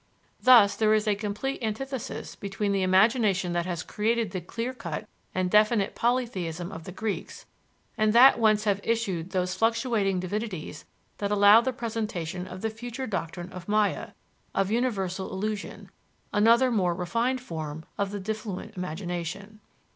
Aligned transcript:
Thus, 0.41 0.75
there 0.75 0.95
is 0.95 1.07
a 1.07 1.13
complete 1.13 1.61
antithesis 1.61 2.35
between 2.35 2.71
the 2.71 2.81
imagination 2.81 3.53
that 3.53 3.67
has 3.67 3.83
created 3.83 4.31
the 4.31 4.41
clear 4.41 4.73
cut 4.73 5.07
and 5.35 5.51
definite 5.51 5.93
polytheism 5.93 6.71
of 6.71 6.85
the 6.85 6.91
Greeks 6.91 7.45
and 7.99 8.11
that 8.11 8.39
whence 8.39 8.63
have 8.63 8.79
issued 8.83 9.29
those 9.29 9.53
fluctuating 9.53 10.19
divinities 10.19 10.85
that 11.19 11.29
allow 11.29 11.61
the 11.61 11.71
presentation 11.71 12.47
of 12.47 12.61
the 12.61 12.71
future 12.71 13.05
doctrine 13.05 13.51
of 13.53 13.67
Mâya, 13.67 14.13
of 14.55 14.71
universal 14.71 15.29
illusion 15.31 15.91
another 16.33 16.71
more 16.71 16.95
refined 16.95 17.39
form 17.41 17.85
of 17.99 18.09
the 18.09 18.19
diffluent 18.19 18.75
imagination. 18.75 19.59